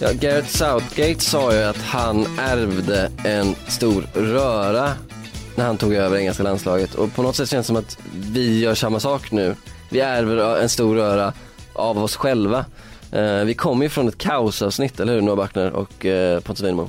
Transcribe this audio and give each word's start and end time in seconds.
Ja, 0.00 0.08
Gareth 0.12 0.48
Southgate 0.48 1.20
sa 1.20 1.54
ju 1.54 1.62
att 1.62 1.76
han 1.76 2.26
ärvde 2.38 3.10
en 3.24 3.54
stor 3.68 4.06
röra 4.14 4.90
när 5.56 5.66
han 5.66 5.78
tog 5.78 5.94
över 5.94 6.16
engelska 6.16 6.42
landslaget 6.42 6.94
och 6.94 7.14
på 7.14 7.22
något 7.22 7.36
sätt 7.36 7.48
känns 7.48 7.66
det 7.66 7.66
som 7.66 7.76
att 7.76 7.98
vi 8.14 8.60
gör 8.60 8.74
samma 8.74 9.00
sak 9.00 9.30
nu. 9.30 9.54
Vi 9.88 10.00
ärver 10.00 10.60
en 10.62 10.68
stor 10.68 10.96
röra 10.96 11.32
av 11.72 11.98
oss 11.98 12.16
själva. 12.16 12.64
Eh, 13.12 13.44
vi 13.44 13.54
kommer 13.54 13.84
ju 13.84 13.88
från 13.88 14.08
ett 14.08 14.18
kaosavsnitt, 14.18 15.00
eller 15.00 15.12
hur 15.12 15.20
Noah 15.20 15.36
Backner 15.36 15.70
och 15.70 16.06
eh, 16.06 16.40
Pontus 16.40 16.64
Winemo? 16.64 16.88